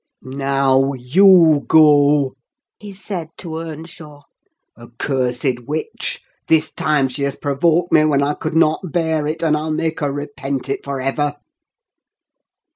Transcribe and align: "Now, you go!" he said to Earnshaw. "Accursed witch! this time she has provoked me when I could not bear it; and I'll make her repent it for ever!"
"Now, 0.23 0.93
you 0.93 1.63
go!" 1.67 2.33
he 2.79 2.91
said 2.91 3.27
to 3.37 3.59
Earnshaw. 3.59 4.23
"Accursed 4.75 5.59
witch! 5.67 6.19
this 6.47 6.71
time 6.71 7.07
she 7.07 7.21
has 7.21 7.35
provoked 7.35 7.93
me 7.93 8.05
when 8.05 8.23
I 8.23 8.33
could 8.33 8.55
not 8.55 8.79
bear 8.91 9.27
it; 9.27 9.43
and 9.43 9.55
I'll 9.55 9.69
make 9.69 9.99
her 9.99 10.11
repent 10.11 10.69
it 10.69 10.83
for 10.83 10.99
ever!" 10.99 11.35